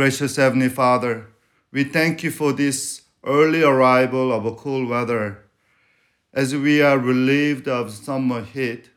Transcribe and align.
Gracious 0.00 0.36
Heavenly 0.36 0.70
Father, 0.70 1.26
we 1.72 1.84
thank 1.84 2.22
you 2.22 2.30
for 2.30 2.54
this 2.54 3.02
early 3.22 3.62
arrival 3.62 4.32
of 4.32 4.46
a 4.46 4.54
cool 4.54 4.86
weather. 4.86 5.44
As 6.32 6.56
we 6.56 6.80
are 6.80 6.98
relieved 6.98 7.68
of 7.68 7.90
summer 7.90 8.42
heat, 8.42 8.88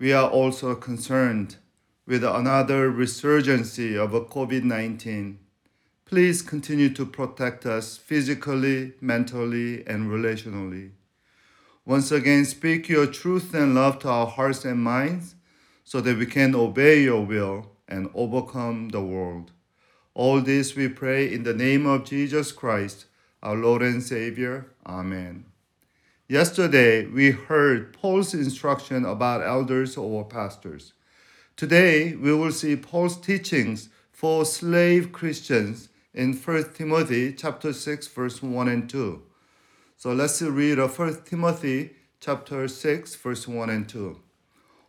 we 0.00 0.12
are 0.12 0.28
also 0.28 0.74
concerned 0.74 1.58
with 2.08 2.24
another 2.24 2.90
resurgence 2.90 3.78
of 3.78 4.10
COVID 4.10 4.64
19. 4.64 5.38
Please 6.04 6.42
continue 6.42 6.88
to 6.88 7.06
protect 7.06 7.64
us 7.64 7.96
physically, 7.96 8.94
mentally, 9.00 9.86
and 9.86 10.10
relationally. 10.10 10.90
Once 11.84 12.10
again, 12.10 12.44
speak 12.44 12.88
your 12.88 13.06
truth 13.06 13.54
and 13.54 13.76
love 13.76 14.00
to 14.00 14.08
our 14.08 14.26
hearts 14.26 14.64
and 14.64 14.82
minds 14.82 15.36
so 15.84 16.00
that 16.00 16.18
we 16.18 16.26
can 16.26 16.52
obey 16.56 17.00
your 17.04 17.24
will 17.24 17.70
and 17.86 18.10
overcome 18.12 18.88
the 18.88 19.00
world. 19.00 19.52
All 20.16 20.40
this 20.40 20.74
we 20.74 20.88
pray 20.88 21.30
in 21.30 21.42
the 21.42 21.52
name 21.52 21.84
of 21.84 22.06
Jesus 22.06 22.50
Christ, 22.50 23.04
our 23.42 23.54
Lord 23.54 23.82
and 23.82 24.02
Savior. 24.02 24.64
Amen. 24.86 25.44
Yesterday, 26.26 27.04
we 27.04 27.32
heard 27.32 27.92
Paul's 27.92 28.32
instruction 28.32 29.04
about 29.04 29.46
elders 29.46 29.94
or 29.98 30.24
pastors. 30.24 30.94
Today, 31.54 32.14
we 32.14 32.32
will 32.32 32.50
see 32.50 32.76
Paul's 32.76 33.20
teachings 33.20 33.90
for 34.10 34.46
slave 34.46 35.12
Christians 35.12 35.90
in 36.14 36.32
1 36.32 36.72
Timothy 36.72 37.34
chapter 37.34 37.74
6 37.74 38.06
verse 38.06 38.42
1 38.42 38.68
and 38.68 38.88
2. 38.88 39.22
So 39.98 40.14
let's 40.14 40.40
read 40.40 40.78
1 40.78 41.24
Timothy 41.26 41.90
chapter 42.20 42.68
6 42.68 43.16
verse 43.16 43.46
1 43.46 43.68
and 43.68 43.86
2. 43.86 44.18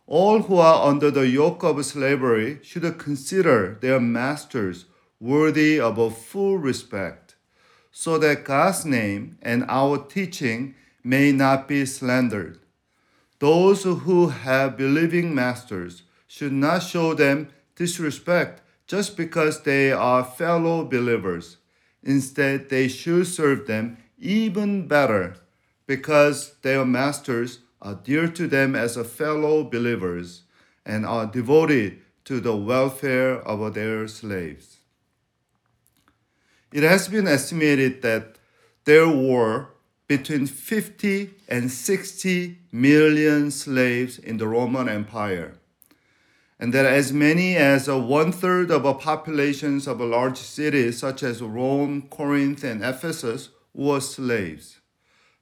All 0.06 0.40
who 0.40 0.56
are 0.56 0.88
under 0.88 1.10
the 1.10 1.28
yoke 1.28 1.64
of 1.64 1.84
slavery 1.84 2.60
should 2.62 2.96
consider 2.96 3.76
their 3.82 4.00
masters 4.00 4.86
worthy 5.20 5.80
of 5.80 5.98
a 5.98 6.10
full 6.10 6.58
respect, 6.58 7.36
so 7.90 8.18
that 8.18 8.44
God's 8.44 8.84
name 8.84 9.38
and 9.42 9.64
our 9.68 9.98
teaching 9.98 10.74
may 11.02 11.32
not 11.32 11.66
be 11.66 11.84
slandered. 11.86 12.58
Those 13.38 13.84
who 13.84 14.28
have 14.28 14.76
believing 14.76 15.34
masters 15.34 16.02
should 16.26 16.52
not 16.52 16.82
show 16.82 17.14
them 17.14 17.48
disrespect 17.76 18.62
just 18.86 19.16
because 19.16 19.62
they 19.62 19.92
are 19.92 20.24
fellow 20.24 20.84
believers. 20.84 21.58
Instead, 22.02 22.68
they 22.68 22.88
should 22.88 23.26
serve 23.26 23.66
them 23.66 23.98
even 24.18 24.88
better 24.88 25.36
because 25.86 26.54
their 26.62 26.84
masters 26.84 27.60
are 27.80 27.94
dear 27.94 28.28
to 28.28 28.46
them 28.46 28.74
as 28.74 28.96
fellow 28.96 29.62
believers 29.62 30.42
and 30.84 31.06
are 31.06 31.26
devoted 31.26 31.98
to 32.24 32.40
the 32.40 32.56
welfare 32.56 33.40
of 33.40 33.74
their 33.74 34.08
slaves. 34.08 34.78
It 36.72 36.82
has 36.82 37.08
been 37.08 37.26
estimated 37.26 38.02
that 38.02 38.36
there 38.84 39.08
were 39.08 39.68
between 40.06 40.46
50 40.46 41.30
and 41.48 41.70
60 41.70 42.58
million 42.72 43.50
slaves 43.50 44.18
in 44.18 44.38
the 44.38 44.48
Roman 44.48 44.88
Empire 44.88 45.54
and 46.60 46.74
that 46.74 46.86
as 46.86 47.12
many 47.12 47.56
as 47.56 47.88
one 47.88 48.32
third 48.32 48.70
of 48.70 48.82
the 48.82 48.94
populations 48.94 49.86
of 49.86 50.00
large 50.00 50.38
cities 50.38 50.98
such 50.98 51.22
as 51.22 51.40
Rome, 51.40 52.02
Corinth, 52.10 52.64
and 52.64 52.82
Ephesus 52.82 53.50
were 53.72 54.00
slaves. 54.00 54.80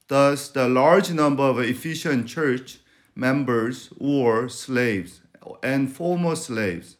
Thus, 0.07 0.47
the 0.49 0.69
large 0.69 1.11
number 1.11 1.43
of 1.43 1.59
Ephesian 1.59 2.27
church 2.27 2.79
members 3.15 3.89
were 3.97 4.47
slaves 4.47 5.21
and 5.63 5.91
former 5.91 6.35
slaves. 6.35 6.97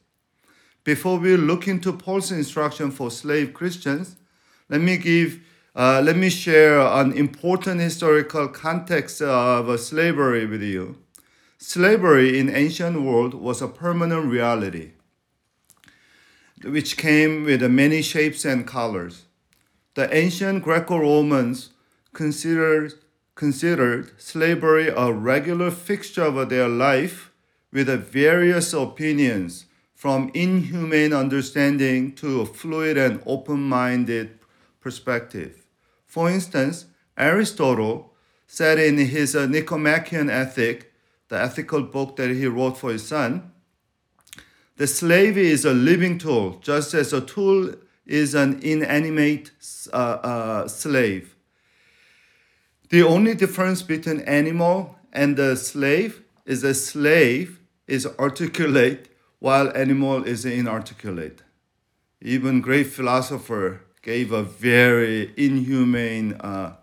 Before 0.88 1.20
we 1.20 1.36
look 1.36 1.68
into 1.68 1.92
Paul's 1.92 2.32
instruction 2.32 2.92
for 2.92 3.12
slave 3.12 3.54
Christians, 3.54 4.16
let 4.70 4.80
me 4.80 4.96
give 4.96 5.42
uh, 5.76 6.02
let 6.02 6.16
me 6.16 6.30
share 6.30 6.80
an 6.80 7.12
important 7.12 7.82
historical 7.82 8.48
context 8.48 9.22
of 9.22 9.78
slavery 9.82 10.46
with 10.46 10.64
you. 10.64 10.98
Slavery 11.58 12.40
in 12.40 12.50
ancient 12.50 13.02
world 13.02 13.34
was 13.34 13.62
a 13.62 13.68
permanent 13.68 14.28
reality, 14.28 14.92
which 16.64 16.96
came 16.96 17.44
with 17.44 17.62
many 17.64 18.02
shapes 18.02 18.46
and 18.46 18.66
colors. 18.66 19.26
The 19.96 20.08
ancient 20.16 20.64
Greco-Romans 20.64 21.72
considered, 22.14 22.94
considered 23.36 24.14
slavery 24.22 24.88
a 24.88 25.12
regular 25.12 25.70
fixture 25.70 26.24
of 26.24 26.48
their 26.48 26.70
life 26.70 27.34
with 27.74 27.90
various 27.90 28.72
opinions 28.72 29.66
from 29.98 30.30
inhumane 30.36 31.12
understanding 31.12 32.14
to 32.14 32.42
a 32.42 32.46
fluid 32.46 33.00
and 33.00 33.20
open-minded 33.26 34.30
perspective. 34.80 35.66
For 36.06 36.30
instance, 36.30 36.86
Aristotle 37.18 38.14
said 38.46 38.78
in 38.78 39.00
his 39.00 39.34
Nicomachean 39.34 40.30
Ethic 40.30 40.94
the 41.30 41.42
ethical 41.42 41.82
book 41.82 42.16
that 42.18 42.30
he 42.30 42.46
wrote 42.46 42.78
for 42.78 42.92
his 42.92 43.08
son, 43.08 43.52
the 44.76 44.86
slave 44.86 45.36
is 45.36 45.66
a 45.66 45.74
living 45.74 46.20
tool, 46.20 46.60
just 46.62 46.94
as 46.94 47.12
a 47.12 47.22
tool 47.22 47.74
is 48.06 48.36
an 48.36 48.60
inanimate 48.62 49.50
uh, 49.92 49.98
uh, 49.98 50.68
slave. 50.68 51.36
The 52.90 53.02
only 53.02 53.34
difference 53.34 53.82
between 53.82 54.20
animal 54.22 54.96
and 55.12 55.36
the 55.36 55.56
slave 55.56 56.22
is 56.46 56.64
a 56.64 56.76
slave 56.76 57.60
is 57.88 58.06
articulate 58.20 59.10
while 59.40 59.76
animal 59.76 60.24
is 60.24 60.46
inarticulate. 60.46 61.44
Even 62.22 62.62
great 62.62 62.88
philosopher 62.88 63.82
gave 64.02 64.32
a 64.32 64.44
very 64.44 65.34
inhumane 65.38 66.34
uh, 66.34 66.76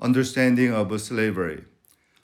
understanding 0.00 0.72
of 0.72 1.00
slavery. 1.00 1.64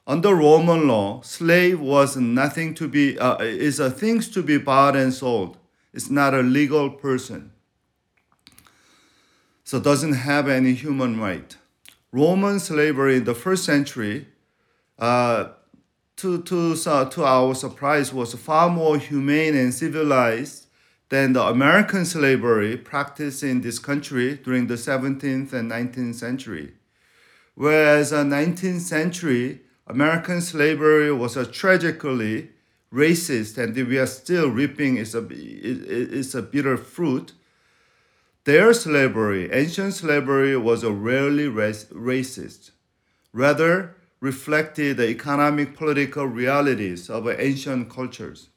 Under 0.06 0.34
Roman 0.34 0.86
law, 0.86 1.22
slave 1.22 1.80
was 1.80 2.16
nothing 2.16 2.74
to 2.74 2.86
be 2.88 3.18
uh, 3.18 3.36
is 3.38 3.80
a 3.80 3.90
things 3.90 4.28
to 4.30 4.42
be 4.42 4.58
bought 4.58 4.96
and 4.96 5.14
sold. 5.14 5.56
It's 5.94 6.10
not 6.10 6.34
a 6.34 6.42
legal 6.42 6.90
person. 6.90 7.52
So 9.64 9.80
doesn't 9.80 10.12
have 10.12 10.46
any 10.46 10.74
human 10.74 11.18
right. 11.18 11.56
Roman 12.12 12.60
slavery 12.60 13.16
in 13.16 13.24
the 13.24 13.34
first 13.34 13.64
century, 13.64 14.28
uh, 14.98 15.48
to, 16.24 16.40
to, 16.40 16.74
uh, 16.90 17.04
to 17.04 17.22
our 17.22 17.54
surprise, 17.54 18.10
was 18.10 18.32
far 18.32 18.70
more 18.70 18.96
humane 18.96 19.54
and 19.54 19.74
civilized 19.74 20.68
than 21.10 21.34
the 21.34 21.42
American 21.42 22.06
slavery 22.06 22.78
practiced 22.78 23.42
in 23.42 23.60
this 23.60 23.78
country 23.78 24.36
during 24.36 24.66
the 24.66 24.74
17th 24.74 25.52
and 25.52 25.70
19th 25.70 26.14
century. 26.14 26.72
Whereas 27.54 28.08
the 28.08 28.24
19th 28.24 28.80
century, 28.80 29.60
American 29.86 30.40
slavery 30.40 31.12
was 31.12 31.36
a 31.36 31.44
tragically 31.44 32.48
racist, 32.90 33.58
and 33.58 33.76
we 33.76 33.98
are 33.98 34.06
still 34.06 34.48
reaping 34.48 34.96
its 34.96 35.14
its 35.14 36.34
a 36.34 36.40
bitter 36.40 36.78
fruit. 36.78 37.32
Their 38.44 38.72
slavery, 38.72 39.52
ancient 39.52 39.92
slavery, 39.92 40.56
was 40.56 40.84
rarely 40.84 41.48
racist, 41.48 42.70
rather 43.34 43.94
reflected 44.24 44.96
the 44.96 45.06
economic 45.10 45.76
political 45.76 46.24
realities 46.24 47.10
of 47.10 47.28
ancient 47.28 47.90
cultures. 47.90 48.48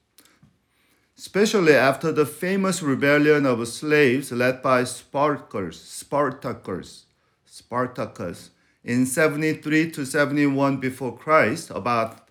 Especially 1.17 1.73
after 1.73 2.09
the 2.13 2.25
famous 2.25 2.81
rebellion 2.81 3.45
of 3.45 3.67
slaves 3.67 4.31
led 4.31 4.61
by 4.61 4.85
Spartacus, 4.85 5.77
Spartacus, 5.81 7.07
Spartacus 7.45 8.51
in 8.85 9.05
73 9.05 9.91
to 9.91 10.05
71 10.05 10.77
before 10.77 11.17
Christ, 11.17 11.69
about 11.71 12.25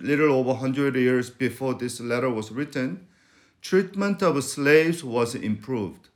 little 0.00 0.32
over 0.32 0.54
100 0.54 0.96
years 0.96 1.30
before 1.30 1.74
this 1.74 2.00
letter 2.00 2.30
was 2.30 2.50
written, 2.50 3.06
treatment 3.60 4.24
of 4.24 4.42
slaves 4.42 5.04
was 5.04 5.36
improved. 5.36 6.08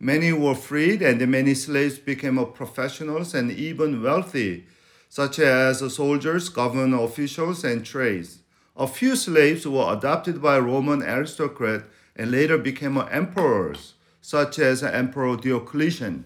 Many 0.00 0.32
were 0.32 0.54
freed, 0.54 1.02
and 1.02 1.20
many 1.28 1.52
slaves 1.52 1.98
became 1.98 2.38
professionals 2.54 3.34
and 3.34 3.50
even 3.50 4.02
wealthy, 4.02 4.64
such 5.14 5.38
as 5.38 5.94
soldiers, 5.94 6.48
government 6.48 7.00
officials, 7.00 7.62
and 7.62 7.86
trades. 7.86 8.40
A 8.76 8.88
few 8.88 9.14
slaves 9.14 9.64
were 9.64 9.92
adopted 9.92 10.42
by 10.42 10.58
Roman 10.58 11.04
aristocrats 11.04 11.84
and 12.16 12.32
later 12.32 12.58
became 12.58 12.98
emperors, 12.98 13.94
such 14.20 14.58
as 14.58 14.82
Emperor 14.82 15.36
Diocletian 15.36 16.24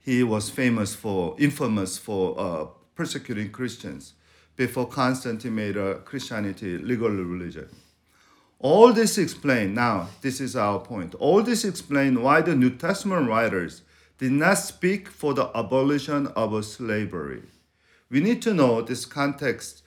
he 0.00 0.24
was 0.24 0.50
famous 0.50 0.96
for, 0.96 1.36
infamous 1.38 1.96
for 1.96 2.34
uh, 2.36 2.66
persecuting 2.96 3.52
Christians 3.52 4.14
before 4.56 4.88
Constantine 4.88 5.54
made 5.54 5.76
Christianity 6.04 6.76
legal 6.78 7.08
religion. 7.08 7.68
All 8.58 8.92
this 8.92 9.16
explain 9.16 9.74
now, 9.74 10.08
this 10.22 10.40
is 10.40 10.56
our 10.56 10.80
point. 10.80 11.14
All 11.20 11.40
this 11.40 11.64
explain 11.64 12.20
why 12.20 12.40
the 12.40 12.56
New 12.56 12.70
Testament 12.70 13.28
writers 13.28 13.82
did 14.18 14.32
not 14.32 14.58
speak 14.58 15.08
for 15.08 15.34
the 15.34 15.50
abolition 15.56 16.28
of 16.28 16.64
slavery. 16.64 17.42
We 18.10 18.20
need 18.20 18.42
to 18.42 18.54
know 18.54 18.82
this 18.82 19.04
context 19.04 19.82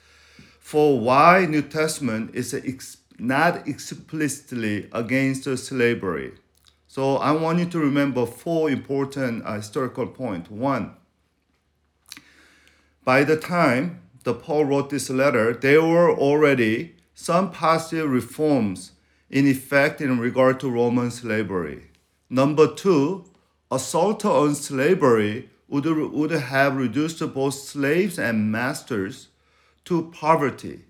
for 0.58 1.00
why 1.00 1.46
New 1.46 1.62
Testament 1.62 2.34
is 2.34 2.52
ex- 2.52 2.98
not 3.18 3.66
explicitly 3.66 4.88
against 4.92 5.44
slavery. 5.58 6.34
So 6.86 7.16
I 7.16 7.32
want 7.32 7.58
you 7.58 7.66
to 7.66 7.78
remember 7.78 8.26
four 8.26 8.70
important 8.70 9.44
uh, 9.46 9.54
historical 9.54 10.06
points. 10.06 10.50
One, 10.50 10.94
by 13.04 13.24
the 13.24 13.36
time 13.36 14.02
the 14.24 14.34
Paul 14.34 14.66
wrote 14.66 14.90
this 14.90 15.08
letter, 15.08 15.54
there 15.54 15.82
were 15.82 16.10
already 16.10 16.96
some 17.14 17.50
positive 17.50 18.10
reforms 18.10 18.92
in 19.30 19.46
effect 19.46 20.00
in 20.00 20.18
regard 20.18 20.60
to 20.60 20.70
Roman 20.70 21.10
slavery. 21.10 21.90
Number 22.30 22.66
two, 22.66 23.24
assault 23.70 24.24
on 24.24 24.54
slavery 24.54 25.50
would, 25.68 25.86
would 25.86 26.30
have 26.30 26.76
reduced 26.76 27.20
both 27.34 27.54
slaves 27.54 28.18
and 28.18 28.50
masters 28.50 29.28
to 29.84 30.10
poverty. 30.10 30.84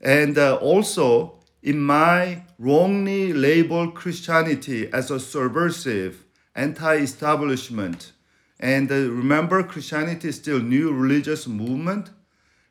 And 0.00 0.38
uh, 0.38 0.56
also, 0.56 1.38
in 1.62 1.80
my 1.80 2.42
wrongly 2.58 3.32
labeled 3.32 3.94
Christianity 3.94 4.90
as 4.92 5.10
a 5.10 5.20
subversive, 5.20 6.24
anti 6.54 6.96
establishment, 6.96 8.12
and 8.60 8.90
uh, 8.90 8.94
remember, 8.94 9.62
Christianity 9.62 10.28
is 10.28 10.36
still 10.36 10.60
new 10.60 10.92
religious 10.92 11.46
movement, 11.46 12.10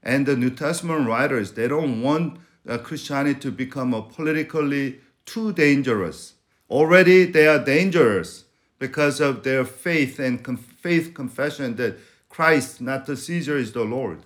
and 0.03 0.25
the 0.25 0.35
New 0.35 0.49
Testament 0.49 1.07
writers 1.07 1.53
they 1.53 1.67
don't 1.67 2.01
want 2.01 2.39
uh, 2.67 2.77
Christianity 2.77 3.39
to 3.41 3.51
become 3.51 3.94
a 3.94 4.01
politically 4.01 4.99
too 5.25 5.53
dangerous. 5.53 6.33
Already 6.69 7.25
they 7.25 7.47
are 7.47 7.63
dangerous 7.63 8.45
because 8.79 9.19
of 9.19 9.44
their 9.44 9.65
faith 9.65 10.19
and 10.19 10.59
faith 10.59 11.13
confession 11.13 11.75
that 11.77 11.97
Christ, 12.29 12.81
not 12.81 13.06
the 13.06 13.18
Caesar, 13.18 13.57
is 13.57 13.71
the 13.71 13.83
Lord. 13.83 14.19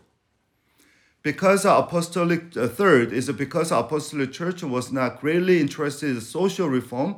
Because 1.23 1.65
apostolic 1.65 2.57
uh, 2.57 2.67
third 2.67 3.13
is 3.13 3.31
because 3.31 3.71
apostolic 3.71 4.31
church 4.31 4.63
was 4.63 4.91
not 4.91 5.21
greatly 5.21 5.61
interested 5.61 6.09
in 6.09 6.21
social 6.21 6.67
reform, 6.67 7.17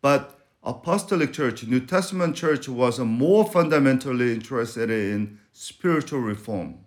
but 0.00 0.40
apostolic 0.64 1.32
church, 1.32 1.64
New 1.64 1.80
Testament 1.80 2.34
church 2.34 2.68
was 2.68 2.98
more 2.98 3.46
fundamentally 3.46 4.32
interested 4.32 4.90
in 4.90 5.38
spiritual 5.52 6.20
reform. 6.20 6.78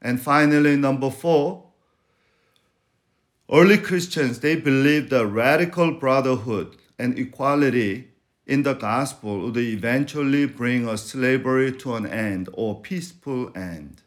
And 0.00 0.20
finally, 0.20 0.76
number 0.76 1.10
four, 1.10 1.64
early 3.52 3.78
Christians 3.78 4.40
they 4.40 4.56
believed 4.56 5.10
that 5.10 5.26
radical 5.26 5.92
brotherhood 5.92 6.76
and 6.98 7.18
equality 7.18 8.08
in 8.46 8.62
the 8.62 8.74
gospel 8.74 9.40
would 9.40 9.56
eventually 9.56 10.46
bring 10.46 10.86
a 10.86 10.98
slavery 10.98 11.72
to 11.72 11.94
an 11.94 12.06
end 12.06 12.48
or 12.52 12.80
peaceful 12.80 13.50
end. 13.56 14.02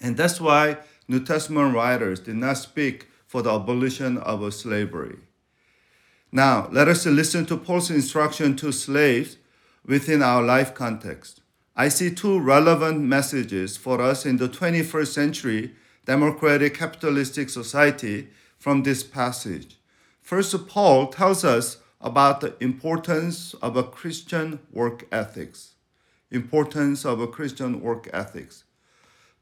And 0.00 0.16
that's 0.16 0.40
why 0.40 0.78
New 1.08 1.24
Testament 1.24 1.74
writers 1.74 2.20
did 2.20 2.36
not 2.36 2.58
speak 2.58 3.08
for 3.26 3.42
the 3.42 3.54
abolition 3.54 4.18
of 4.18 4.52
slavery. 4.52 5.16
Now, 6.30 6.68
let 6.72 6.88
us 6.88 7.06
listen 7.06 7.46
to 7.46 7.56
Paul's 7.56 7.90
instruction 7.90 8.56
to 8.56 8.72
slaves 8.72 9.36
within 9.86 10.22
our 10.22 10.42
life 10.42 10.74
context. 10.74 11.40
I 11.74 11.88
see 11.88 12.14
two 12.14 12.38
relevant 12.38 13.00
messages 13.00 13.76
for 13.76 14.00
us 14.00 14.26
in 14.26 14.36
the 14.36 14.48
21st 14.48 15.06
century 15.06 15.74
democratic 16.04 16.74
capitalistic 16.74 17.48
society 17.48 18.28
from 18.58 18.82
this 18.82 19.02
passage. 19.02 19.78
First, 20.20 20.66
Paul 20.68 21.08
tells 21.08 21.44
us 21.44 21.78
about 22.02 22.40
the 22.40 22.54
importance 22.60 23.54
of 23.54 23.76
a 23.76 23.84
Christian 23.84 24.58
work 24.72 25.06
ethics. 25.12 25.74
Importance 26.30 27.04
of 27.04 27.20
a 27.20 27.28
Christian 27.28 27.80
work 27.80 28.08
ethics. 28.12 28.64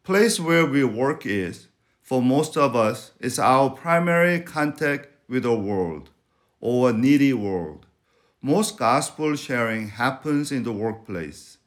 Place 0.03 0.39
where 0.39 0.67
we 0.67 0.85
work 0.85 1.25
is, 1.25 1.69
for 2.03 2.21
most 2.21 2.57
of 2.57 2.77
us, 2.77 3.13
is 3.19 3.39
our 3.39 3.71
primary 3.71 4.41
contact 4.41 5.09
with 5.29 5.45
the 5.45 5.55
world 5.55 6.11
or 6.61 6.91
a 6.91 6.93
needy 6.93 7.33
world. 7.33 7.87
Most 8.43 8.77
gospel 8.77 9.37
sharing 9.37 9.89
happens 9.89 10.53
in 10.53 10.63
the 10.63 10.73
workplace. 10.73 11.59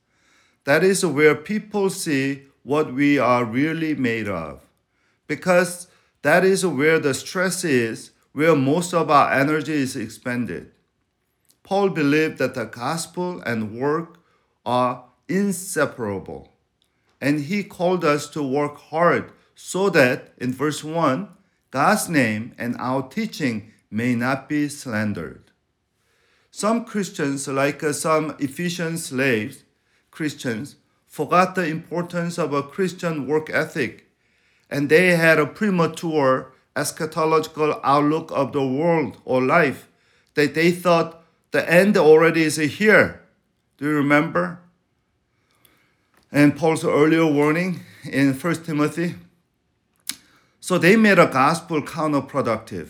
That 0.66 0.84
is 0.84 1.06
where 1.06 1.36
people 1.36 1.90
see 1.90 2.44
what 2.64 2.94
we 2.94 3.20
are 3.20 3.46
really 3.46 3.96
made 3.96 4.28
of. 4.28 4.62
Because 5.28 5.88
that 6.22 6.44
is 6.44 6.66
where 6.66 7.00
the 7.00 7.14
stress 7.14 7.64
is, 7.64 8.12
where 8.32 8.56
most 8.56 8.94
of 8.94 9.10
our 9.10 9.32
energy 9.32 9.74
is 9.74 9.96
expended. 9.96 10.72
Paul 11.64 11.90
believed 11.90 12.38
that 12.38 12.56
the 12.56 12.66
gospel 12.66 13.42
and 13.42 13.80
work 13.80 14.20
are 14.66 15.06
inseparable. 15.28 16.50
And 17.22 17.42
he 17.42 17.64
called 17.64 18.04
us 18.04 18.30
to 18.32 18.44
work 18.44 18.78
hard 18.78 19.32
so 19.56 19.90
that, 19.92 20.34
in 20.38 20.54
verse 20.54 20.84
1, 20.84 21.30
God's 21.72 22.10
name 22.10 22.54
and 22.58 22.76
our 22.78 23.08
teaching 23.08 23.72
may 23.90 24.14
not 24.14 24.50
be 24.50 24.68
slandered. 24.68 25.52
Some 26.52 26.86
Christians, 26.86 27.48
like 27.48 27.84
uh, 27.84 27.94
some 27.94 28.36
Ephesian 28.40 28.98
slaves, 28.98 29.64
Christians, 30.12 30.76
forgot 31.08 31.56
the 31.56 31.66
importance 31.66 32.38
of 32.38 32.54
a 32.54 32.62
Christian 32.62 33.26
work 33.26 33.50
ethic, 33.50 34.10
and 34.70 34.90
they 34.90 35.16
had 35.16 35.40
a 35.40 35.48
premature 35.48 36.52
eschatological 36.76 37.80
outlook 37.84 38.32
of 38.32 38.52
the 38.52 38.66
world 38.66 39.18
or 39.26 39.42
life 39.42 39.88
that 40.34 40.56
they 40.56 40.72
thought 40.72 41.23
the 41.54 41.72
end 41.72 41.96
already 41.96 42.44
is 42.44 42.56
here. 42.56 43.22
Do 43.78 43.86
you 43.86 43.96
remember? 43.96 44.60
And 46.32 46.58
Paul's 46.58 46.84
earlier 46.84 47.28
warning 47.28 47.82
in 48.04 48.34
1 48.34 48.64
Timothy. 48.64 49.16
So 50.60 50.80
they 50.80 50.96
made 50.96 51.20
a 51.20 51.28
gospel 51.28 51.84
counterproductive. 51.84 52.90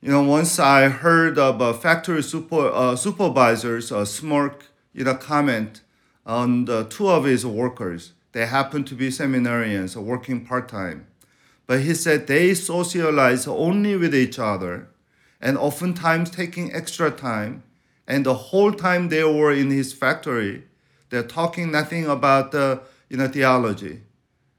You 0.00 0.10
know, 0.10 0.24
once 0.24 0.58
I 0.58 0.88
heard 0.88 1.38
of 1.38 1.60
a 1.60 1.74
factory 1.74 2.24
super, 2.24 2.72
uh, 2.74 2.96
supervisor's 2.96 3.92
uh, 3.92 4.04
smirk, 4.04 4.66
you 4.92 5.04
know, 5.04 5.14
comment 5.14 5.82
on 6.26 6.64
the 6.64 6.84
two 6.84 7.08
of 7.08 7.22
his 7.24 7.46
workers. 7.46 8.14
They 8.32 8.46
happened 8.46 8.88
to 8.88 8.96
be 8.96 9.10
seminarians 9.10 9.94
working 9.94 10.44
part 10.44 10.68
time. 10.68 11.06
But 11.68 11.82
he 11.82 11.94
said 11.94 12.26
they 12.26 12.54
socialize 12.54 13.46
only 13.46 13.96
with 13.96 14.14
each 14.14 14.40
other 14.40 14.89
and 15.40 15.56
oftentimes 15.56 16.30
taking 16.30 16.72
extra 16.74 17.10
time. 17.10 17.62
And 18.06 18.26
the 18.26 18.34
whole 18.34 18.72
time 18.72 19.08
they 19.08 19.24
were 19.24 19.52
in 19.52 19.70
his 19.70 19.92
factory, 19.92 20.64
they're 21.10 21.22
talking 21.22 21.70
nothing 21.70 22.06
about 22.06 22.52
the 22.52 22.82
you 23.08 23.16
know 23.16 23.28
theology. 23.28 24.02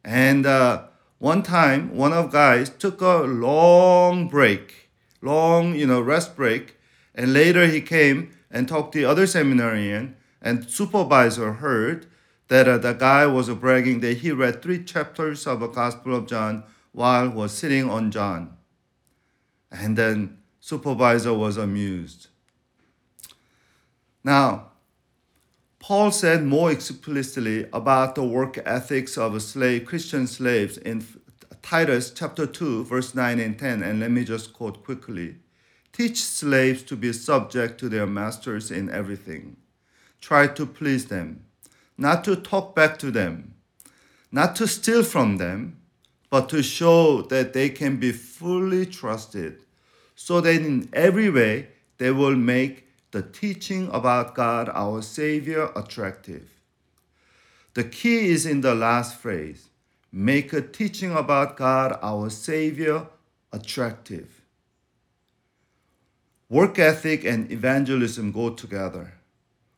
And 0.04 0.46
uh, 0.46 0.84
one 1.20 1.44
time, 1.44 1.96
one 1.96 2.14
of 2.14 2.32
guys 2.32 2.70
took 2.70 3.02
a 3.02 3.18
long 3.20 4.28
break, 4.28 4.90
long 5.22 5.76
you 5.76 5.86
know 5.86 6.02
rest 6.02 6.36
break, 6.36 6.78
and 7.14 7.34
later 7.34 7.68
he 7.68 7.82
came 7.82 8.32
and 8.50 8.68
talked 8.68 8.94
to 8.94 9.00
the 9.00 9.06
other 9.06 9.28
seminarian, 9.28 10.16
and 10.42 10.70
supervisor 10.70 11.54
heard 11.54 12.08
that 12.48 12.68
uh, 12.68 12.78
the 12.78 12.94
guy 12.94 13.26
was 13.26 13.50
bragging 13.50 14.02
that 14.02 14.18
he 14.18 14.32
read 14.32 14.62
three 14.62 14.84
chapters 14.84 15.48
of 15.48 15.62
the 15.62 15.68
Gospel 15.68 16.16
of 16.16 16.28
John 16.28 16.64
while 16.92 17.30
was 17.30 17.54
sitting 17.54 17.90
on 17.90 18.12
John. 18.12 18.58
And 19.72 19.98
then 19.98 20.40
supervisor 20.62 21.34
was 21.34 21.58
amused. 21.58 22.28
Now, 24.24 24.68
Paul 25.80 26.12
said 26.12 26.44
more 26.44 26.72
explicitly 26.72 27.68
about 27.74 28.14
the 28.14 28.24
work 28.24 28.60
ethics 28.64 29.18
of 29.18 29.42
slave, 29.42 29.86
Christian 29.86 30.28
slaves 30.28 30.78
in 30.78 31.04
Titus 31.64 32.12
chapter 32.12 32.46
2, 32.46 32.86
verse 32.86 33.16
9 33.16 33.40
and 33.40 33.58
10. 33.58 33.82
And 33.82 34.00
let 34.00 34.12
me 34.12 34.24
just 34.24 34.54
quote 34.54 34.84
quickly. 34.84 35.38
Teach 35.92 36.24
slaves 36.24 36.84
to 36.84 36.96
be 36.96 37.12
subject 37.12 37.80
to 37.80 37.90
their 37.90 38.08
masters 38.08 38.70
in 38.70 38.90
everything. 38.92 39.58
Try 40.22 40.46
to 40.48 40.66
please 40.68 41.08
them, 41.08 41.44
not 41.98 42.24
to 42.26 42.36
talk 42.36 42.76
back 42.76 43.00
to 43.00 43.10
them, 43.10 43.56
not 44.32 44.56
to 44.58 44.68
steal 44.68 45.04
from 45.04 45.38
them, 45.38 45.78
but 46.30 46.48
to 46.50 46.62
show 46.62 47.24
that 47.24 47.54
they 47.54 47.70
can 47.70 47.98
be 47.98 48.12
fully 48.12 48.86
trusted 48.86 49.64
so 50.24 50.40
that 50.40 50.62
in 50.62 50.88
every 50.94 51.32
way 51.32 51.68
they 51.98 52.12
will 52.12 52.36
make 52.36 52.88
the 53.10 53.24
teaching 53.24 53.90
about 53.92 54.36
God, 54.36 54.70
our 54.70 55.02
Savior, 55.02 55.72
attractive. 55.76 56.48
The 57.74 57.84
key 57.84 58.30
is 58.30 58.46
in 58.46 58.62
the 58.62 58.76
last 58.76 59.18
phrase 59.18 59.70
make 60.12 60.54
a 60.54 60.62
teaching 60.62 61.16
about 61.16 61.58
God, 61.58 61.98
our 62.04 62.30
Savior, 62.30 63.08
attractive. 63.52 64.42
Work 66.50 66.78
ethic 66.78 67.24
and 67.26 67.52
evangelism 67.52 68.32
go 68.32 68.52
together. 68.52 69.14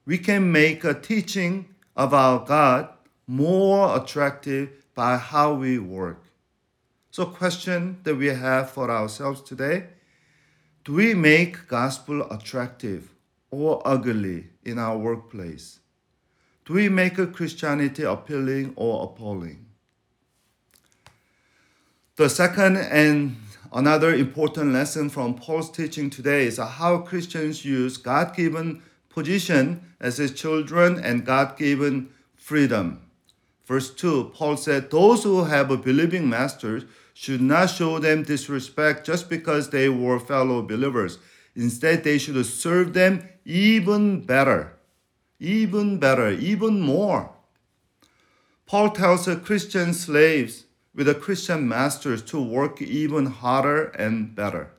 We 0.05 0.17
can 0.17 0.51
make 0.51 0.83
a 0.83 0.93
teaching 0.93 1.69
about 1.95 2.47
God 2.47 2.89
more 3.27 3.95
attractive 3.95 4.69
by 4.93 5.15
how 5.17 5.53
we 5.53 5.79
work. 5.79 6.21
So, 7.11 7.27
question 7.27 7.99
that 8.03 8.15
we 8.15 8.27
have 8.27 8.71
for 8.71 8.91
ourselves 8.91 9.41
today 9.41 9.85
do 10.83 10.93
we 10.93 11.13
make 11.13 11.67
gospel 11.67 12.29
attractive 12.31 13.13
or 13.51 13.81
ugly 13.85 14.47
in 14.63 14.79
our 14.79 14.97
workplace? 14.97 15.79
Do 16.65 16.73
we 16.73 16.89
make 16.89 17.15
Christianity 17.33 18.03
appealing 18.03 18.73
or 18.75 19.03
appalling? 19.03 19.65
The 22.15 22.29
second 22.29 22.77
and 22.77 23.37
Another 23.75 24.13
important 24.13 24.71
lesson 24.71 25.09
from 25.09 25.33
Paul's 25.33 25.71
teaching 25.71 26.11
today 26.11 26.45
is 26.45 26.59
how 26.59 26.99
Christians 26.99 27.65
use 27.65 27.97
God 27.97 28.35
given 28.35 28.83
position 29.09 29.81
as 29.99 30.17
his 30.17 30.31
children 30.31 30.99
and 31.03 31.25
God 31.25 31.57
given 31.57 32.09
freedom. 32.35 33.01
Verse 33.65 33.91
2, 33.91 34.31
Paul 34.35 34.57
said, 34.57 34.91
Those 34.91 35.23
who 35.23 35.45
have 35.45 35.71
a 35.71 35.77
believing 35.77 36.29
masters 36.29 36.83
should 37.13 37.41
not 37.41 37.69
show 37.69 37.99
them 37.99 38.23
disrespect 38.23 39.05
just 39.05 39.29
because 39.29 39.69
they 39.69 39.89
were 39.89 40.19
fellow 40.19 40.61
believers. 40.61 41.19
Instead, 41.55 42.03
they 42.03 42.17
should 42.17 42.43
serve 42.45 42.93
them 42.93 43.27
even 43.45 44.21
better, 44.21 44.73
even 45.39 45.99
better, 45.99 46.31
even 46.31 46.81
more. 46.81 47.31
Paul 48.65 48.89
tells 48.89 49.25
the 49.25 49.35
Christian 49.35 49.93
slaves 49.93 50.65
with 50.95 51.07
the 51.07 51.15
Christian 51.15 51.67
masters 51.67 52.21
to 52.23 52.41
work 52.41 52.81
even 52.81 53.27
harder 53.27 53.85
and 53.89 54.33
better. 54.33 54.71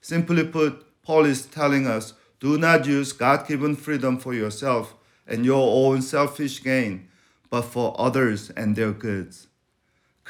Simply 0.00 0.44
put, 0.44 0.84
Paul 1.02 1.24
is 1.24 1.46
telling 1.46 1.86
us 1.86 2.14
do 2.40 2.58
not 2.58 2.86
use 2.86 3.12
God 3.12 3.46
given 3.46 3.76
freedom 3.76 4.18
for 4.18 4.34
yourself 4.34 4.96
and 5.28 5.44
your 5.44 5.86
own 5.86 6.02
selfish 6.02 6.62
gain, 6.62 7.08
but 7.50 7.62
for 7.62 7.94
others 7.98 8.50
and 8.50 8.74
their 8.74 8.90
goods. 8.90 9.46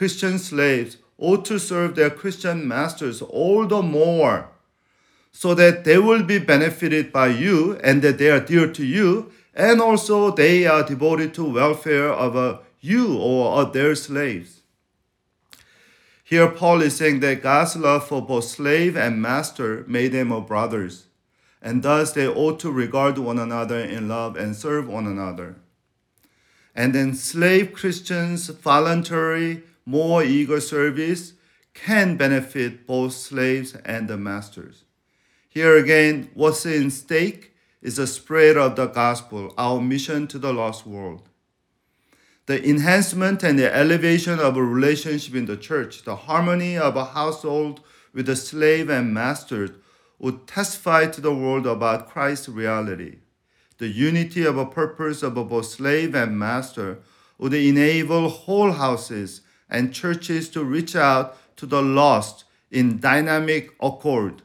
Christian 0.03 0.39
slaves 0.39 0.97
ought 1.17 1.45
to 1.45 1.61
serve 1.61 1.95
their 1.95 2.11
Christian 2.11 2.67
masters 2.67 3.23
all 3.23 3.67
the 3.69 3.83
more 3.83 4.49
so 5.31 5.55
that 5.55 5.85
they 5.85 5.99
will 5.99 6.25
be 6.25 6.39
benefited 6.39 7.13
by 7.13 7.29
you 7.29 7.79
and 7.85 8.03
that 8.03 8.19
they 8.19 8.29
are 8.29 8.41
dear 8.41 8.67
to 8.73 8.85
you 8.85 9.31
and 9.55 9.81
also 9.81 10.33
they 10.33 10.67
are 10.67 10.83
devoted 10.83 11.33
to 11.35 11.45
welfare 11.45 12.13
of 12.13 12.35
uh, 12.35 12.59
you 12.81 13.17
or 13.17 13.61
of 13.63 13.73
their 13.73 13.95
slaves 13.95 14.63
here, 16.33 16.49
Paul 16.49 16.81
is 16.81 16.97
saying 16.97 17.21
that 17.21 17.43
God's 17.43 17.77
love 17.77 18.09
for 18.09 18.23
both 18.23 18.45
slave 18.45 18.97
and 18.97 19.21
master 19.21 19.85
made 19.87 20.13
them 20.13 20.31
brothers, 20.47 21.05
and 21.61 21.83
thus 21.83 22.13
they 22.13 22.27
ought 22.27 22.59
to 22.61 22.73
regard 22.73 23.19
one 23.19 23.39
another 23.39 23.79
in 23.79 24.09
love 24.09 24.35
and 24.37 24.57
serve 24.57 24.89
one 24.89 25.07
another. 25.07 25.57
And 26.75 26.95
then, 26.95 27.15
slave 27.15 27.75
Christians' 27.75 28.49
voluntary, 28.49 29.63
more 29.85 30.23
eager 30.23 30.61
service 30.61 31.35
can 31.75 32.17
benefit 32.17 32.87
both 32.87 33.13
slaves 33.13 33.75
and 33.85 34.09
the 34.09 34.17
masters. 34.17 34.85
Here 35.49 35.77
again, 35.77 36.31
what's 36.35 36.65
in 36.67 36.91
stake 36.91 37.55
is 37.81 37.97
the 37.97 38.07
spread 38.07 38.57
of 38.57 38.77
the 38.77 38.87
gospel, 38.87 39.53
our 39.59 39.81
mission 39.81 40.27
to 40.29 40.39
the 40.39 40.53
lost 40.53 40.87
world 40.87 41.29
the 42.47 42.69
enhancement 42.69 43.43
and 43.43 43.59
the 43.59 43.75
elevation 43.75 44.41
of 44.41 44.57
a 44.57 44.63
relationship 44.63 45.35
in 45.35 45.47
the 45.47 45.57
church, 45.57 46.03
the 46.03 46.17
harmony 46.17 46.77
of 46.77 46.97
a 46.97 47.05
household 47.05 47.81
with 48.13 48.27
the 48.27 48.37
slave 48.37 48.91
and 48.91 49.15
master 49.15 49.77
would 50.19 50.47
testify 50.47 51.07
to 51.07 51.21
the 51.21 51.35
world 51.35 51.67
about 51.67 52.09
Christ's 52.09 52.49
reality. 52.49 53.19
The 53.79 53.89
unity 53.89 54.45
of 54.45 54.59
a 54.59 54.67
purpose 54.67 55.23
of 55.23 55.35
both 55.35 55.67
slave 55.67 56.15
and 56.15 56.39
master 56.39 56.99
would 57.39 57.55
enable 57.55 58.29
whole 58.29 58.73
houses 58.73 59.43
and 59.73 59.93
churches 59.93 60.49
to 60.51 60.63
reach 60.63 60.95
out 60.95 61.37
to 61.57 61.67
the 61.67 61.83
lost 61.83 62.45
in 62.71 63.01
dynamic 63.01 63.71
accord. 63.81 64.43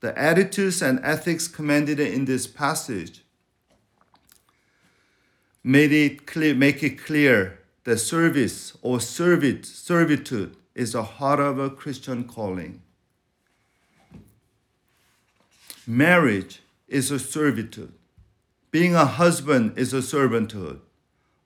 The 0.00 0.18
attitudes 0.18 0.82
and 0.82 0.98
ethics 1.04 1.46
commanded 1.46 2.00
in 2.00 2.24
this 2.24 2.46
passage 2.46 3.22
made 5.62 5.92
it 5.92 6.26
clear, 6.26 6.54
make 6.54 6.82
it 6.82 6.98
clear 7.02 7.60
that 7.84 7.98
service 7.98 8.76
or 8.82 8.98
servit, 8.98 9.64
servitude 9.64 10.56
is 10.74 10.92
the 10.92 11.02
heart 11.02 11.40
of 11.40 11.58
a 11.58 11.70
Christian 11.70 12.24
calling. 12.24 12.82
Marriage 15.86 16.60
is 16.88 17.10
a 17.10 17.18
servitude. 17.18 17.92
Being 18.70 18.94
a 18.94 19.04
husband 19.04 19.78
is 19.78 19.92
a 19.92 19.98
servanthood. 19.98 20.80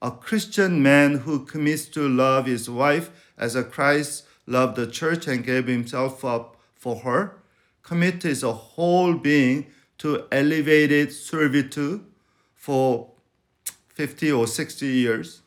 A 0.01 0.11
Christian 0.11 0.81
man 0.81 1.19
who 1.19 1.45
commits 1.45 1.85
to 1.89 2.07
love 2.07 2.45
his 2.45 2.69
wife 2.69 3.11
as 3.37 3.55
a 3.55 3.63
Christ 3.63 4.25
loved 4.45 4.77
the 4.77 4.87
church 4.87 5.27
and 5.27 5.43
gave 5.43 5.67
himself 5.67 6.23
up 6.23 6.55
for 6.75 6.97
her, 6.97 7.37
commits 7.83 8.23
his 8.23 8.41
whole 8.41 9.13
being 9.13 9.67
to 9.97 10.25
elevated 10.31 11.11
servitude 11.11 12.05
for 12.55 13.11
50 13.89 14.31
or 14.31 14.47
60 14.47 14.85
years. 14.85 15.41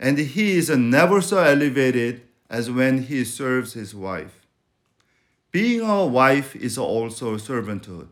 And 0.00 0.18
he 0.18 0.56
is 0.56 0.68
never 0.70 1.20
so 1.20 1.38
elevated 1.38 2.22
as 2.50 2.70
when 2.70 3.04
he 3.04 3.24
serves 3.24 3.74
his 3.74 3.94
wife. 3.94 4.44
Being 5.52 5.82
a 5.82 6.04
wife 6.04 6.56
is 6.56 6.76
also 6.76 7.36
servanthood. 7.36 8.08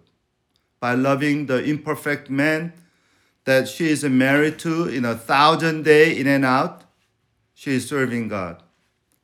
By 0.79 0.95
loving 0.95 1.47
the 1.47 1.63
imperfect 1.63 2.31
man 2.31 2.73
that 3.45 3.69
she 3.69 3.89
is 3.89 4.05
married 4.05 4.59
to 4.61 4.89
in 4.89 5.05
a 5.05 5.15
thousand 5.15 5.85
day 5.85 6.17
in 6.17 6.27
and 6.27 6.45
out, 6.45 6.85
she 7.55 7.73
is 7.73 7.89
serving 7.89 8.29
God. 8.29 8.63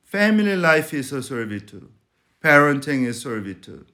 Family 0.04 0.56
life 0.56 0.94
is 0.94 1.12
a 1.12 1.22
servitude. 1.22 1.90
Parenting 2.42 3.06
is 3.06 3.20
servitude. 3.20 3.90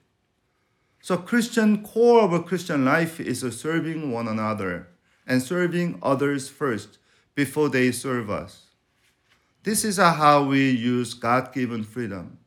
So 1.00 1.16
Christian 1.16 1.82
core 1.82 2.22
of 2.22 2.32
a 2.32 2.42
Christian 2.42 2.84
life 2.84 3.18
is 3.18 3.40
serving 3.58 4.12
one 4.12 4.28
another 4.28 4.88
and 5.26 5.42
serving 5.42 5.98
others 6.02 6.48
first 6.48 6.98
before 7.34 7.68
they 7.68 7.90
serve 7.90 8.30
us. 8.30 8.66
This 9.64 9.84
is 9.84 9.96
how 9.96 10.44
we 10.44 10.70
use 10.70 11.14
God 11.14 11.52
given 11.52 11.82
freedom. 11.82 12.38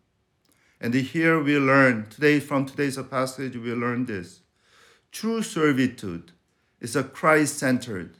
And 0.79 0.93
here 0.93 1.41
we 1.41 1.57
learn, 1.57 2.07
today 2.09 2.39
from 2.39 2.65
today's 2.65 2.97
passage, 3.03 3.55
we 3.55 3.73
learn 3.73 4.05
this. 4.05 4.41
True 5.11 5.41
servitude 5.41 6.31
is 6.79 6.95
a 6.95 7.03
Christ 7.03 7.57
centered, 7.57 8.17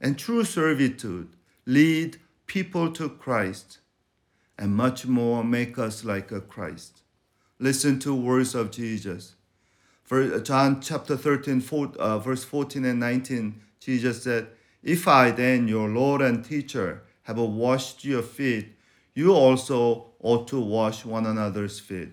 and 0.00 0.18
true 0.18 0.44
servitude 0.44 1.36
lead 1.66 2.18
people 2.46 2.90
to 2.92 3.08
Christ 3.08 3.78
and 4.58 4.74
much 4.74 5.06
more 5.06 5.42
make 5.42 5.78
us 5.78 6.04
like 6.04 6.30
a 6.30 6.40
Christ. 6.40 7.02
Listen 7.58 7.98
to 8.00 8.14
words 8.14 8.54
of 8.54 8.70
Jesus. 8.70 9.34
For 10.02 10.38
John 10.40 10.80
chapter 10.80 11.16
13, 11.16 11.60
four, 11.60 11.92
uh, 11.98 12.18
verse 12.18 12.44
14 12.44 12.84
and 12.84 13.00
19, 13.00 13.60
Jesus 13.80 14.22
said, 14.22 14.48
If 14.82 15.08
I 15.08 15.30
then, 15.30 15.68
your 15.68 15.88
Lord 15.88 16.20
and 16.22 16.44
teacher, 16.44 17.02
have 17.22 17.38
washed 17.38 18.04
your 18.04 18.22
feet, 18.22 18.76
you 19.14 19.32
also 19.32 20.12
ought 20.20 20.48
to 20.48 20.60
wash 20.60 21.04
one 21.04 21.26
another's 21.26 21.78
feet. 21.78 22.10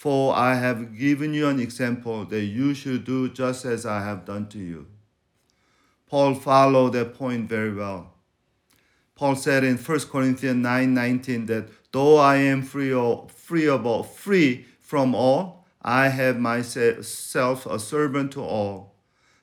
For 0.00 0.34
I 0.34 0.54
have 0.54 0.96
given 0.96 1.34
you 1.34 1.46
an 1.48 1.60
example 1.60 2.24
that 2.24 2.40
you 2.40 2.72
should 2.72 3.04
do 3.04 3.28
just 3.28 3.66
as 3.66 3.84
I 3.84 4.02
have 4.02 4.24
done 4.24 4.48
to 4.48 4.58
you. 4.58 4.86
Paul 6.06 6.36
followed 6.36 6.94
that 6.94 7.12
point 7.12 7.50
very 7.50 7.74
well. 7.74 8.14
Paul 9.14 9.36
said 9.36 9.62
in 9.62 9.76
1 9.76 10.00
Corinthians 10.10 10.56
9 10.56 10.94
19 10.94 11.44
that 11.44 11.68
though 11.92 12.16
I 12.16 12.36
am 12.36 12.62
free, 12.62 12.94
of, 12.94 13.30
free, 13.30 13.68
of, 13.68 14.16
free 14.16 14.64
from 14.80 15.14
all, 15.14 15.66
I 15.82 16.08
have 16.08 16.38
myself 16.38 17.66
a 17.66 17.78
servant 17.78 18.32
to 18.32 18.42
all, 18.42 18.94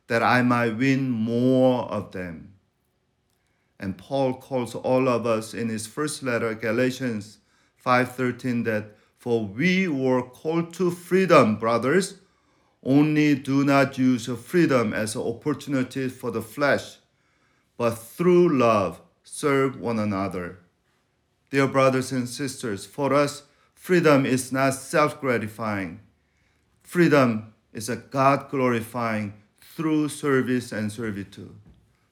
that 0.07 0.23
I 0.23 0.41
might 0.41 0.75
win 0.75 1.11
more 1.11 1.83
of 1.83 2.13
them. 2.13 2.53
And 3.79 3.95
Paul 3.95 4.33
calls 4.33 4.73
all 4.73 5.07
of 5.07 5.27
us 5.27 5.53
in 5.53 5.69
his 5.69 5.85
first 5.85 6.23
letter, 6.23 6.55
Galatians 6.55 7.37
5:13, 7.85 8.63
that 8.63 8.96
for 9.27 9.45
we 9.45 9.89
were 9.89 10.21
called 10.21 10.73
to 10.73 10.89
freedom, 10.89 11.57
brothers. 11.57 12.13
Only 12.81 13.35
do 13.35 13.65
not 13.65 13.97
use 13.97 14.27
freedom 14.27 14.93
as 14.93 15.17
an 15.17 15.21
opportunity 15.21 16.07
for 16.07 16.31
the 16.31 16.41
flesh, 16.41 16.99
but 17.75 17.95
through 17.95 18.57
love 18.57 19.01
serve 19.25 19.81
one 19.81 19.99
another. 19.99 20.59
Dear 21.49 21.67
brothers 21.67 22.13
and 22.13 22.29
sisters, 22.29 22.85
for 22.85 23.13
us, 23.13 23.43
freedom 23.75 24.25
is 24.25 24.53
not 24.53 24.75
self 24.75 25.19
gratifying 25.19 25.99
Freedom 26.81 27.53
is 27.73 27.89
a 27.89 27.97
God 27.97 28.49
glorifying 28.49 29.33
through 29.59 30.07
service 30.07 30.71
and 30.71 30.89
servitude. 30.89 31.53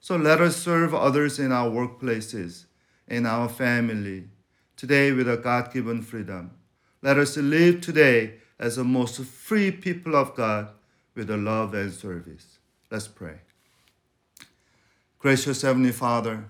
So 0.02 0.18
let 0.18 0.42
us 0.42 0.58
serve 0.58 0.94
others 0.94 1.40
in 1.40 1.54
our 1.54 1.70
workplaces, 1.70 2.66
in 3.08 3.26
our 3.26 3.48
family, 3.48 4.26
today 4.76 5.14
with 5.14 5.30
a 5.30 5.38
God 5.38 5.72
given 5.72 6.02
freedom. 6.02 6.52
Let 7.06 7.20
us 7.20 7.38
live 7.38 7.82
today 7.82 8.34
as 8.58 8.78
the 8.78 8.84
most 8.84 9.22
free 9.22 9.70
people 9.70 10.16
of 10.16 10.34
God 10.34 10.70
with 11.14 11.30
a 11.30 11.38
love 11.38 11.76
and 11.76 11.94
service. 11.94 12.58
Let's 12.90 13.08
pray. 13.08 13.42
Gracious 15.20 15.62
Heavenly 15.62 15.92
Father, 15.92 16.46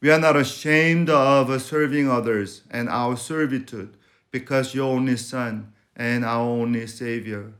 we 0.00 0.10
are 0.10 0.18
not 0.18 0.34
ashamed 0.34 1.10
of 1.10 1.60
serving 1.60 2.08
others 2.08 2.62
and 2.70 2.88
our 2.88 3.18
servitude 3.18 3.94
because 4.30 4.74
your 4.74 4.96
only 4.96 5.18
Son 5.18 5.74
and 5.94 6.24
our 6.24 6.40
only 6.40 6.86
Savior 6.86 7.52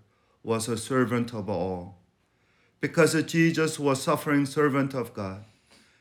was 0.43 0.69
a 0.69 0.79
servant 0.79 1.35
of 1.35 1.51
all. 1.51 1.99
Because 2.81 3.13
Jesus 3.25 3.79
was 3.79 4.03
suffering 4.03 4.47
servant 4.47 4.95
of 4.95 5.13
God, 5.13 5.45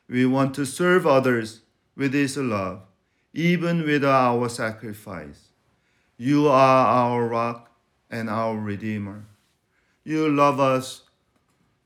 we 0.08 0.26
want 0.26 0.54
to 0.56 0.66
serve 0.66 1.06
others 1.06 1.60
with 1.98 2.14
his 2.14 2.38
love, 2.38 2.84
even 3.34 3.84
with 3.84 4.06
our 4.06 4.48
sacrifice. 4.48 5.51
You 6.24 6.50
are 6.50 6.86
our 6.86 7.28
rock 7.28 7.72
and 8.12 8.30
our 8.30 8.56
redeemer. 8.56 9.26
You 10.04 10.30
love 10.30 10.60
us 10.60 11.02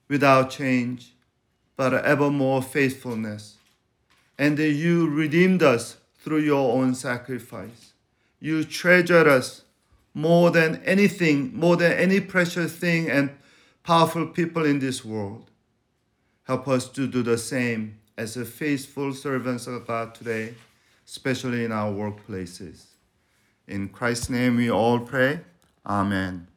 without 0.10 0.50
change, 0.50 1.14
but 1.78 1.94
evermore 1.94 2.62
faithfulness. 2.62 3.56
And 4.38 4.60
you 4.60 5.10
redeemed 5.10 5.64
us 5.64 6.00
through 6.18 6.40
your 6.40 6.74
own 6.74 6.96
sacrifice. 6.96 7.94
You 8.42 8.66
treasured 8.66 9.26
us 9.26 9.62
more 10.14 10.52
than 10.52 10.84
anything, 10.84 11.58
more 11.58 11.78
than 11.78 11.94
any 11.94 12.20
precious 12.20 12.76
thing 12.76 13.10
and 13.10 13.30
powerful 13.84 14.28
people 14.28 14.66
in 14.66 14.80
this 14.80 15.06
world. 15.06 15.50
Help 16.44 16.68
us 16.68 16.90
to 16.90 17.08
do 17.08 17.24
the 17.24 17.38
same 17.38 18.00
as 18.18 18.36
a 18.36 18.44
faithful 18.44 19.14
servants 19.14 19.66
of 19.66 19.88
God 19.88 20.14
today, 20.14 20.56
especially 21.08 21.64
in 21.64 21.72
our 21.72 21.90
workplaces. 21.90 22.95
In 23.68 23.90
Christ's 23.90 24.30
name 24.30 24.58
we 24.58 24.70
all 24.70 25.00
pray. 25.00 25.42
Amen. 25.86 26.48